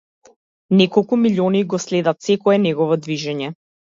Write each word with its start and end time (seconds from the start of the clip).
Неколку 0.79 1.19
милиони 1.25 1.61
го 1.75 1.79
следат 1.85 2.25
секое 2.29 2.57
негово 2.65 2.97
движење. 3.03 3.53